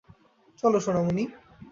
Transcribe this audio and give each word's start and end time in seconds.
চল, 0.63 0.73
সোনামণি। 0.79 1.23